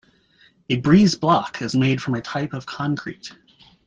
A 0.71 0.77
breeze 0.77 1.13
block 1.15 1.61
is 1.61 1.75
made 1.75 2.01
from 2.01 2.15
a 2.15 2.21
type 2.23 2.53
of 2.53 2.65
concrete. 2.65 3.33